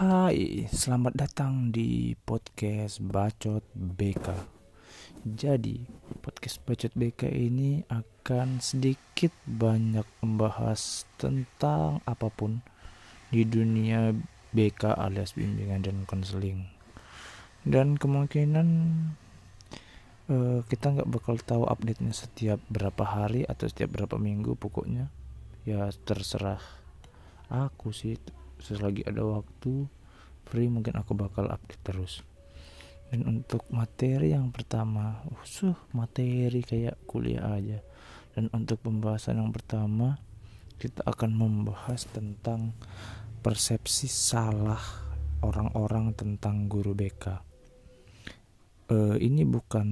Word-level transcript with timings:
Hai, 0.00 0.64
selamat 0.64 1.12
datang 1.12 1.68
di 1.68 2.16
podcast 2.16 3.04
Bacot 3.04 3.60
BK. 3.76 4.32
Jadi, 5.28 5.84
podcast 6.24 6.56
Bacot 6.64 6.96
BK 6.96 7.28
ini 7.28 7.84
akan 7.84 8.64
sedikit 8.64 9.28
banyak 9.44 10.08
membahas 10.24 11.04
tentang 11.20 12.00
apa 12.08 12.32
pun 12.32 12.64
di 13.28 13.44
dunia 13.44 14.16
BK 14.56 14.88
alias 14.96 15.36
bimbingan 15.36 15.84
dan 15.84 16.08
konseling. 16.08 16.64
Dan 17.60 18.00
kemungkinan 18.00 18.68
uh, 20.32 20.64
kita 20.64 20.96
nggak 20.96 21.12
bakal 21.12 21.36
tahu 21.36 21.68
update-nya 21.68 22.16
setiap 22.16 22.56
berapa 22.72 23.04
hari 23.04 23.44
atau 23.44 23.68
setiap 23.68 24.00
berapa 24.00 24.16
minggu 24.16 24.56
pokoknya. 24.56 25.12
Ya 25.68 25.92
terserah 26.08 26.64
aku 27.52 27.92
sih 27.92 28.16
selagi 28.60 29.04
ada 29.08 29.24
waktu 29.24 29.88
free 30.46 30.68
mungkin 30.68 30.96
aku 31.00 31.16
bakal 31.16 31.48
update 31.48 31.82
terus. 31.82 32.22
Dan 33.10 33.26
untuk 33.26 33.66
materi 33.74 34.30
yang 34.36 34.54
pertama 34.54 35.18
usuh 35.42 35.74
materi 35.96 36.62
kayak 36.62 37.00
kuliah 37.10 37.58
aja. 37.58 37.82
Dan 38.36 38.46
untuk 38.54 38.78
pembahasan 38.86 39.42
yang 39.42 39.50
pertama 39.50 40.20
kita 40.78 41.02
akan 41.04 41.34
membahas 41.34 42.06
tentang 42.08 42.72
persepsi 43.42 44.06
salah 44.06 44.80
orang-orang 45.42 46.12
tentang 46.14 46.68
guru 46.68 46.92
BK 46.92 47.50
uh, 48.90 49.16
ini 49.16 49.46
bukan 49.46 49.88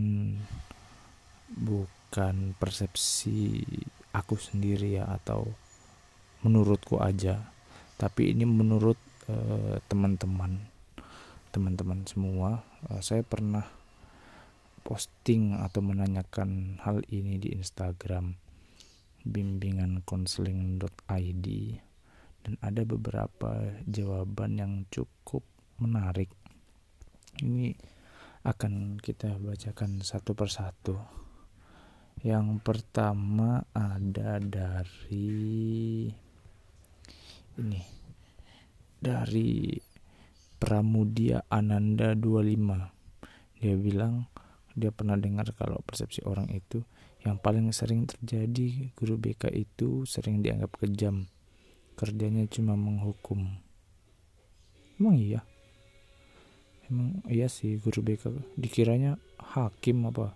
bukan 1.48 2.52
persepsi 2.58 3.64
aku 4.12 4.36
sendiri 4.36 5.00
ya 5.00 5.08
atau 5.08 5.48
menurutku 6.44 7.00
aja 7.00 7.48
tapi 7.98 8.30
ini 8.32 8.46
menurut 8.46 8.96
uh, 9.26 9.82
teman-teman 9.90 10.62
teman-teman 11.50 12.06
semua 12.06 12.62
uh, 12.88 13.02
saya 13.02 13.26
pernah 13.26 13.66
posting 14.86 15.58
atau 15.58 15.84
menanyakan 15.84 16.80
hal 16.80 17.04
ini 17.12 17.36
di 17.36 17.52
Instagram 17.52 18.38
bimbingan 19.26 20.00
konseling.id 20.06 21.46
dan 22.46 22.54
ada 22.64 22.82
beberapa 22.88 23.76
jawaban 23.84 24.56
yang 24.56 24.72
cukup 24.88 25.44
menarik. 25.76 26.32
Ini 27.44 27.76
akan 28.48 28.96
kita 28.96 29.36
bacakan 29.36 30.00
satu 30.00 30.32
persatu. 30.32 30.96
Yang 32.24 32.64
pertama 32.64 33.62
ada 33.76 34.42
dari 34.42 36.08
ini. 37.60 37.82
Dari 38.98 39.78
Pramudia 40.58 41.46
Ananda 41.46 42.18
25 42.18 43.62
dia 43.62 43.74
bilang 43.74 44.26
dia 44.74 44.94
pernah 44.94 45.18
dengar 45.18 45.50
kalau 45.54 45.82
persepsi 45.82 46.22
orang 46.22 46.50
itu 46.54 46.82
yang 47.26 47.38
paling 47.38 47.70
sering 47.74 48.06
terjadi 48.06 48.94
guru 48.94 49.18
BK 49.18 49.50
itu 49.54 50.06
sering 50.06 50.42
dianggap 50.42 50.78
kejam. 50.78 51.26
Kerjanya 51.98 52.46
cuma 52.46 52.78
menghukum. 52.78 53.58
Emang 54.98 55.18
iya? 55.18 55.42
Emang 56.86 57.22
iya 57.26 57.50
sih 57.50 57.78
guru 57.82 58.02
BK 58.02 58.54
dikiranya 58.54 59.18
hakim 59.38 60.06
apa? 60.06 60.34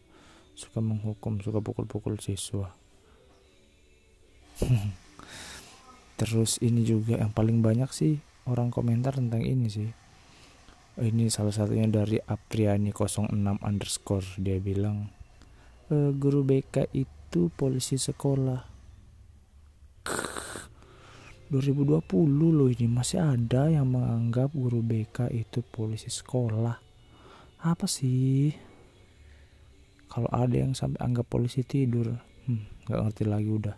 Suka 0.59 0.83
menghukum 0.83 1.39
suka 1.43 1.62
pukul-pukul 1.62 2.19
siswa 2.20 2.75
terus 6.23 6.62
ini 6.62 6.87
juga 6.87 7.19
yang 7.19 7.34
paling 7.34 7.67
banyak 7.67 7.91
sih 7.91 8.23
orang 8.47 8.70
komentar 8.70 9.19
tentang 9.19 9.42
ini 9.42 9.67
sih. 9.67 9.91
Ini 11.03 11.27
salah 11.34 11.51
satunya 11.51 11.91
dari 11.91 12.23
Apriani 12.23 12.95
06 12.95 13.34
underscore 13.59 14.39
dia 14.39 14.62
bilang 14.62 15.11
e, 15.91 16.15
guru 16.15 16.47
BK 16.47 16.94
itu 16.94 17.50
polisi 17.59 17.99
sekolah. 17.99 18.71
2020 21.50 22.06
loh 22.31 22.71
ini 22.71 22.87
masih 22.87 23.19
ada 23.19 23.66
yang 23.66 23.91
menganggap 23.91 24.55
guru 24.55 24.78
BK 24.78 25.27
itu 25.34 25.66
polisi 25.66 26.06
sekolah. 26.06 26.78
Apa 27.66 27.91
sih? 27.91 28.55
Kalau 30.06 30.31
ada 30.31 30.55
yang 30.55 30.77
sampai 30.77 31.03
anggap 31.03 31.27
polisi 31.27 31.66
tidur 31.66 32.15
hmm, 32.47 32.87
nggak 32.87 33.00
ngerti 33.00 33.25
lagi 33.25 33.49
udah 33.49 33.77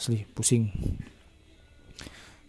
asli 0.00 0.24
pusing. 0.24 0.72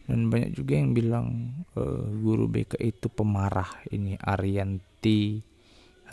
Dan 0.07 0.31
banyak 0.31 0.55
juga 0.55 0.79
yang 0.79 0.95
bilang 0.95 1.27
uh, 1.75 2.07
guru 2.07 2.47
BK 2.47 2.79
itu 2.79 3.11
pemarah. 3.11 3.83
Ini 3.91 4.15
Arianti 4.15 5.43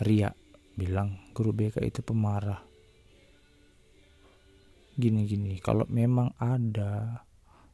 Ria 0.03 0.27
bilang 0.75 1.31
guru 1.31 1.55
BK 1.55 1.79
itu 1.79 2.03
pemarah. 2.03 2.59
Gini-gini 4.99 5.55
kalau 5.63 5.87
memang 5.87 6.35
ada 6.35 7.23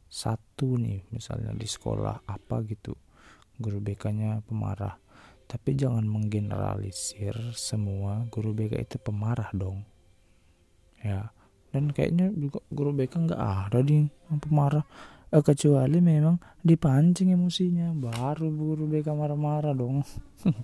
satu 0.05 0.77
nih 0.77 1.09
misalnya 1.09 1.49
di 1.57 1.65
sekolah 1.65 2.29
apa 2.29 2.61
gitu 2.69 2.93
guru 3.57 3.81
BK-nya 3.81 4.45
pemarah. 4.45 4.93
Tapi 5.45 5.77
jangan 5.77 6.05
menggeneralisir 6.05 7.53
semua 7.57 8.25
guru 8.29 8.53
BK 8.53 8.77
itu 8.81 8.97
pemarah 9.01 9.49
dong. 9.53 9.85
Ya 11.01 11.33
dan 11.75 11.91
kayaknya 11.91 12.31
juga 12.31 12.63
guru 12.71 12.95
BK 12.95 13.27
nggak 13.27 13.43
ada 13.67 13.83
di 13.83 14.07
yang 14.07 14.39
pemarah. 14.39 14.87
Eh, 15.35 15.43
kecuali 15.43 15.99
memang 15.99 16.39
dipancing 16.63 17.35
emosinya. 17.35 17.91
Baru 17.91 18.47
guru 18.55 18.87
BK 18.87 19.11
marah-marah 19.11 19.75
dong. 19.75 19.99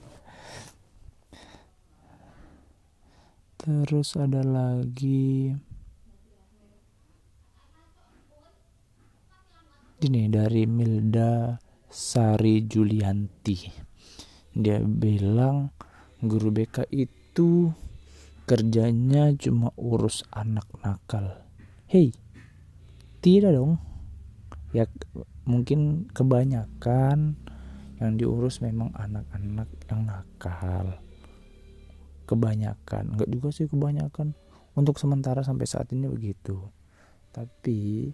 Terus 3.60 4.16
ada 4.16 4.40
lagi. 4.40 5.52
Ini 10.02 10.32
dari 10.32 10.64
Milda 10.66 11.60
Sari 11.92 12.64
Julianti. 12.64 13.60
Dia 14.56 14.80
bilang 14.80 15.76
guru 16.24 16.50
BK 16.50 16.88
itu 16.96 17.70
kerjanya 18.52 19.32
cuma 19.40 19.72
urus 19.80 20.28
anak 20.28 20.68
nakal. 20.84 21.40
Hei, 21.88 22.12
tidak 23.24 23.56
dong. 23.56 23.80
Ya 24.76 24.92
mungkin 25.48 26.12
kebanyakan 26.12 27.40
yang 28.04 28.12
diurus 28.20 28.60
memang 28.60 28.92
anak-anak 28.92 29.72
yang 29.88 30.04
nakal. 30.04 31.00
Kebanyakan, 32.28 33.16
enggak 33.16 33.32
juga 33.32 33.56
sih 33.56 33.72
kebanyakan. 33.72 34.36
Untuk 34.76 35.00
sementara 35.00 35.48
sampai 35.48 35.64
saat 35.64 35.88
ini 35.96 36.12
begitu. 36.12 36.60
Tapi 37.32 38.12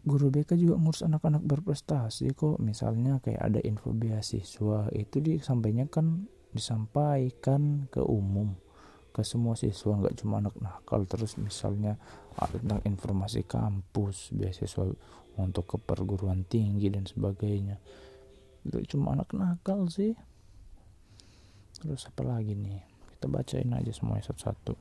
guru 0.00 0.32
BK 0.32 0.56
juga 0.56 0.80
ngurus 0.80 1.04
anak-anak 1.04 1.44
berprestasi 1.44 2.32
kok 2.32 2.56
misalnya 2.60 3.20
kayak 3.20 3.52
ada 3.52 3.60
info 3.64 3.96
beasiswa 3.96 4.92
itu 4.92 5.24
disampaikan 5.24 5.88
kan 5.88 6.06
disampaikan 6.56 7.86
ke 7.92 8.00
umum 8.00 8.56
ke 9.16 9.24
semua 9.24 9.56
siswa 9.56 9.96
nggak 9.96 10.20
cuma 10.20 10.44
anak 10.44 10.52
nakal. 10.60 11.08
Terus 11.08 11.40
misalnya 11.40 11.96
tentang 12.36 12.84
informasi 12.84 13.48
kampus 13.48 14.36
beasiswa 14.36 14.84
untuk 15.40 15.64
ke 15.64 15.76
perguruan 15.80 16.44
tinggi 16.44 16.92
dan 16.92 17.08
sebagainya. 17.08 17.80
Itu 18.68 18.84
cuma 18.92 19.16
anak 19.16 19.32
nakal 19.32 19.88
sih. 19.88 20.12
Terus 21.80 22.04
apa 22.12 22.28
lagi 22.28 22.52
nih? 22.52 22.84
Kita 23.16 23.32
bacain 23.32 23.72
aja 23.72 23.88
semuanya 23.88 24.28
satu-satu. 24.28 24.76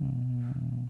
Hmm. 0.00 0.88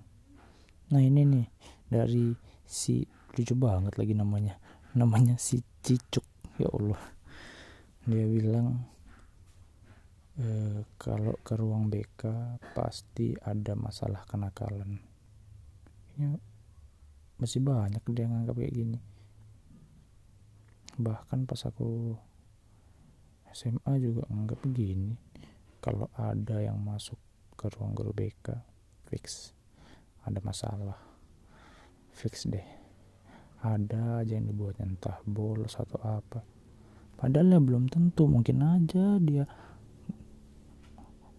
nah 0.95 1.03
ini 1.03 1.27
nih 1.27 1.47
dari 1.91 2.31
si 2.63 3.03
lucu 3.35 3.59
banget 3.59 3.99
lagi 3.99 4.15
namanya. 4.15 4.55
Namanya 4.95 5.35
si 5.35 5.67
Cicuk. 5.83 6.23
Ya 6.63 6.71
Allah 6.71 7.20
dia 8.11 8.27
bilang 8.27 8.83
e, 10.35 10.47
kalau 10.99 11.39
ke 11.47 11.55
ruang 11.55 11.87
BK 11.87 12.27
pasti 12.75 13.39
ada 13.39 13.79
masalah 13.79 14.27
kenakalan. 14.27 14.99
Ini 16.19 16.35
masih 17.39 17.63
banyak 17.63 18.03
dia 18.11 18.27
nganggap 18.27 18.59
kayak 18.59 18.75
gini. 18.75 18.99
Bahkan 20.99 21.47
pas 21.47 21.63
aku 21.71 22.19
SMA 23.55 23.95
juga 24.03 24.27
nganggap 24.27 24.59
begini 24.67 25.15
kalau 25.79 26.11
ada 26.19 26.61
yang 26.61 26.83
masuk 26.83 27.17
ke 27.55 27.71
ruang 27.79 27.95
guru 27.95 28.11
BK 28.11 28.59
fix. 29.07 29.55
Ada 30.27 30.43
masalah 30.43 30.99
fix 32.11 32.51
deh. 32.51 32.67
Ada 33.63 34.25
aja 34.25 34.35
yang 34.35 34.51
dibuat 34.51 34.83
entah 34.83 35.23
bolos 35.25 35.79
atau 35.79 36.01
apa 36.03 36.60
padahal 37.21 37.53
ya 37.53 37.61
belum 37.61 37.93
tentu 37.93 38.25
mungkin 38.25 38.65
aja 38.65 39.21
dia 39.21 39.45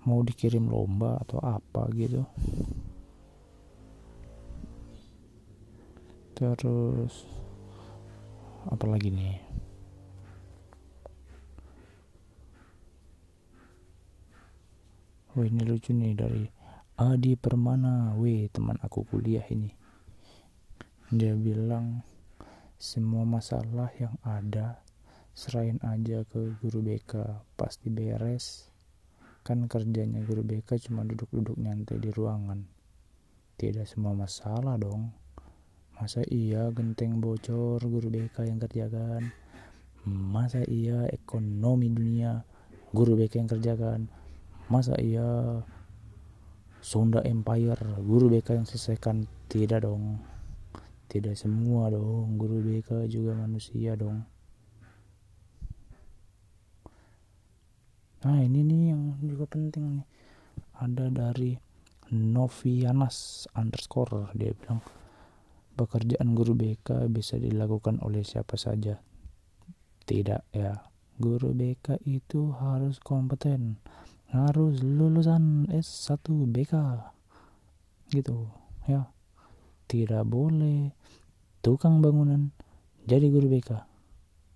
mau 0.06 0.22
dikirim 0.22 0.70
lomba 0.70 1.18
atau 1.22 1.42
apa 1.42 1.90
gitu. 1.94 2.26
Terus 6.38 7.26
apa 8.66 8.86
lagi 8.90 9.14
nih? 9.14 9.38
Oh 15.38 15.46
ini 15.46 15.62
lucu 15.64 15.94
nih 15.94 16.18
dari 16.18 16.44
Adi 16.98 17.38
Permana. 17.38 18.18
Weh 18.18 18.50
teman 18.50 18.82
aku 18.82 19.06
kuliah 19.06 19.46
ini. 19.54 19.70
Dia 21.14 21.38
bilang 21.38 22.02
semua 22.82 23.22
masalah 23.22 23.94
yang 24.02 24.18
ada 24.26 24.82
serahin 25.32 25.80
aja 25.80 26.28
ke 26.28 26.60
guru 26.60 26.84
BK 26.84 27.16
pasti 27.56 27.88
beres. 27.88 28.68
Kan 29.42 29.66
kerjanya 29.66 30.22
guru 30.28 30.44
BK 30.44 30.78
cuma 30.90 31.08
duduk-duduk 31.08 31.58
nyantai 31.58 31.98
di 31.98 32.12
ruangan. 32.12 32.62
Tidak 33.56 33.88
semua 33.88 34.14
masalah 34.14 34.78
dong. 34.78 35.10
Masa 35.98 36.26
iya 36.30 36.70
genteng 36.74 37.22
bocor 37.24 37.80
guru 37.82 38.12
BK 38.12 38.50
yang 38.50 38.60
kerjakan? 38.60 39.32
Masa 40.06 40.66
iya 40.66 41.08
ekonomi 41.10 41.90
dunia 41.90 42.44
guru 42.92 43.16
BK 43.18 43.46
yang 43.46 43.50
kerjakan? 43.50 44.00
Masa 44.68 44.98
iya 45.00 45.62
Sunda 46.82 47.22
Empire 47.24 48.02
guru 48.04 48.28
BK 48.30 48.62
yang 48.62 48.68
selesaikan? 48.68 49.26
Tidak 49.48 49.86
dong. 49.86 50.22
Tidak 51.08 51.34
semua 51.38 51.90
dong. 51.90 52.38
Guru 52.38 52.62
BK 52.62 53.06
juga 53.10 53.38
manusia 53.38 53.94
dong 53.98 54.26
nah 58.22 58.38
ini 58.42 58.62
nih 58.62 58.82
yang 58.94 59.18
juga 59.22 59.46
penting 59.50 60.00
nih. 60.00 60.08
Ada 60.82 61.14
dari 61.14 61.54
Novianas 62.12 63.48
underscore. 63.54 64.34
Dia 64.34 64.54
bilang 64.58 64.82
pekerjaan 65.78 66.34
guru 66.34 66.58
BK 66.58 67.10
bisa 67.10 67.38
dilakukan 67.38 68.02
oleh 68.02 68.26
siapa 68.26 68.58
saja. 68.58 68.98
Tidak 70.06 70.42
ya. 70.54 70.74
Guru 71.22 71.54
BK 71.54 72.02
itu 72.10 72.50
harus 72.58 72.98
kompeten 72.98 73.78
harus 74.32 74.80
lulusan 74.80 75.68
S1 75.68 76.24
BK 76.56 76.74
gitu 78.16 78.48
ya. 78.88 79.12
Tidak 79.92 80.24
boleh 80.24 80.96
tukang 81.62 82.02
bangunan 82.02 82.50
jadi 83.06 83.30
guru 83.30 83.46
BK 83.52 83.70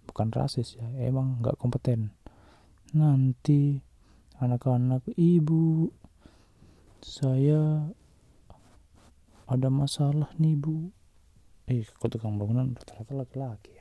bukan 0.10 0.34
rasis 0.34 0.74
ya 0.80 0.88
emang 1.06 1.38
nggak 1.44 1.60
kompeten 1.62 2.15
nanti 2.96 3.84
anak-anak 4.40 5.04
ibu 5.20 5.92
saya 7.04 7.92
ada 9.52 9.68
masalah 9.68 10.32
nih 10.40 10.56
bu. 10.56 10.96
Eh 11.68 11.84
kok 11.84 12.08
tukang 12.08 12.40
bangunan 12.40 12.72
rata-rata 12.72 13.14
laki-laki 13.14 13.76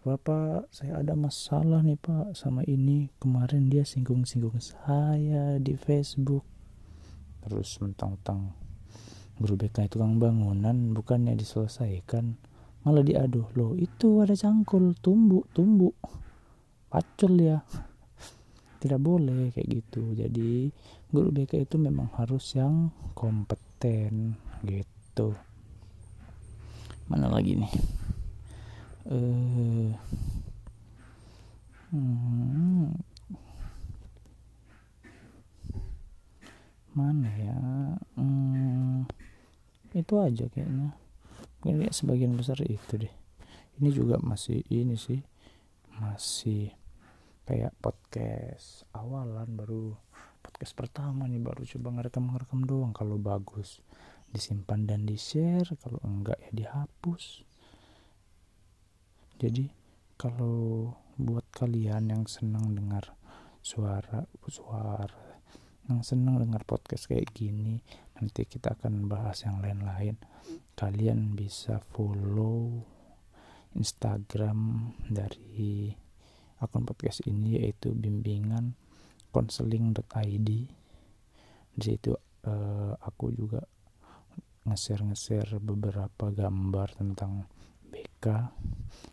Bapak 0.00 0.72
saya 0.72 1.04
ada 1.04 1.12
masalah 1.12 1.84
nih 1.84 2.00
pak. 2.00 2.32
Sama 2.34 2.64
ini 2.64 3.12
kemarin 3.20 3.68
dia 3.68 3.84
singgung-singgung 3.84 4.56
saya 4.58 5.60
di 5.60 5.76
Facebook. 5.76 6.42
Terus 7.44 7.78
mentang-mentang 7.84 8.56
guru 9.36 9.54
BK 9.60 9.92
itu 9.92 10.00
kang 10.00 10.16
bangunan 10.16 10.96
bukannya 10.96 11.36
diselesaikan 11.36 12.40
malah 12.80 13.04
diaduh. 13.04 13.52
Loh 13.54 13.76
itu 13.76 14.24
ada 14.24 14.32
cangkul 14.32 14.96
tumbuk 14.98 15.52
tumbuk 15.52 15.94
pacul 16.90 17.38
ya. 17.38 17.62
Tidak 18.82 18.98
boleh 18.98 19.54
kayak 19.54 19.68
gitu. 19.70 20.12
Jadi 20.18 20.68
guru 21.14 21.30
BK 21.30 21.62
itu 21.62 21.76
memang 21.78 22.10
harus 22.18 22.58
yang 22.58 22.90
kompeten 23.14 24.34
gitu. 24.66 25.38
Mana 27.06 27.30
lagi 27.30 27.54
nih? 27.54 27.72
Eh 29.10 29.90
hmm, 31.94 32.94
mana 36.94 37.30
ya? 37.38 37.58
Hmm, 38.18 39.06
itu 39.94 40.14
aja 40.18 40.44
kayaknya. 40.50 40.94
Mungkin 41.60 41.84
ya 41.86 41.92
sebagian 41.92 42.34
besar 42.34 42.58
itu 42.64 42.96
deh. 42.96 43.14
Ini 43.80 43.88
juga 43.92 44.16
masih 44.20 44.64
ini 44.72 44.96
sih 44.96 45.20
masih 46.00 46.72
kayak 47.48 47.74
podcast 47.80 48.84
awalan 48.92 49.56
baru 49.56 49.96
podcast 50.40 50.72
pertama 50.76 51.28
nih 51.28 51.40
baru 51.40 51.62
coba 51.64 51.88
ngerekam 52.00 52.32
ngerekam 52.32 52.60
doang. 52.64 52.92
Kalau 52.96 53.20
bagus 53.20 53.84
disimpan 54.30 54.86
dan 54.86 55.04
di 55.04 55.18
share 55.18 55.66
kalau 55.82 56.00
enggak 56.06 56.38
ya 56.40 56.50
dihapus. 56.52 57.44
Jadi 59.40 59.72
kalau 60.20 60.92
buat 61.16 61.48
kalian 61.52 62.12
yang 62.12 62.24
senang 62.28 62.76
dengar 62.76 63.16
suara 63.60 64.24
suara 64.48 65.30
yang 65.88 66.00
senang 66.06 66.38
dengar 66.40 66.62
podcast 66.64 67.10
kayak 67.10 67.34
gini 67.34 67.82
nanti 68.16 68.46
kita 68.46 68.78
akan 68.78 69.08
bahas 69.10 69.42
yang 69.42 69.58
lain-lain. 69.58 70.20
Kalian 70.78 71.34
bisa 71.34 71.82
follow 71.92 72.84
Instagram 73.74 74.92
dari 75.08 75.92
akun 76.60 76.84
podcast 76.84 77.24
ini 77.24 77.56
yaitu 77.56 77.96
bimbingan 77.96 78.76
konseling.id 79.32 80.48
di 81.70 81.80
situ 81.80 82.12
uh, 82.44 82.92
aku 83.00 83.32
juga 83.32 83.64
nge-share 84.68 85.02
nge-share 85.08 85.56
beberapa 85.58 86.28
gambar 86.28 86.88
tentang 87.00 87.48
BK 87.88 88.26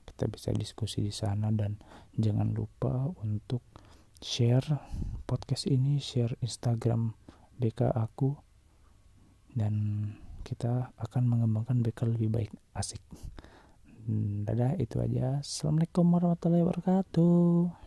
kita 0.06 0.26
bisa 0.28 0.50
diskusi 0.52 1.06
di 1.06 1.14
sana 1.14 1.54
dan 1.56 1.80
jangan 2.12 2.52
lupa 2.52 3.08
untuk 3.24 3.64
share 4.20 4.66
podcast 5.24 5.70
ini 5.70 6.02
share 6.02 6.36
Instagram 6.44 7.14
BK 7.56 7.94
aku 7.96 8.36
dan 9.58 9.74
kita 10.46 10.94
akan 10.96 11.24
mengembangkan 11.28 11.84
BK 11.84 12.08
lebih 12.08 12.30
baik. 12.30 12.52
Asik 12.72 13.02
dadah 14.48 14.80
itu 14.80 15.04
aja. 15.04 15.44
Assalamualaikum 15.44 16.08
warahmatullahi 16.08 16.64
wabarakatuh 16.64 17.68